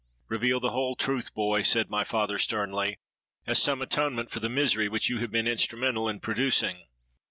'—'Reveal 0.29 0.59
the 0.59 0.71
whole 0.71 0.95
truth, 0.95 1.31
boy,' 1.35 1.61
said 1.61 1.91
my 1.91 2.03
father 2.03 2.39
sternly, 2.39 2.97
'as 3.45 3.61
some 3.61 3.83
atonement 3.83 4.31
for 4.31 4.39
the 4.39 4.49
misery 4.49 4.89
which 4.89 5.09
you 5.11 5.19
have 5.19 5.29
been 5.29 5.47
instrumental 5.47 6.09
in 6.09 6.19
producing.' 6.19 6.85